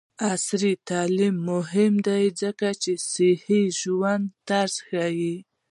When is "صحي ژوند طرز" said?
3.11-4.75